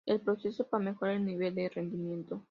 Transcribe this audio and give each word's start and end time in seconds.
El 0.07 0.19
proceso 0.21 0.67
para 0.67 0.83
mejorar 0.83 1.15
el 1.17 1.25
nivel 1.27 1.53
de 1.55 1.69
rendimiento. 1.69 2.39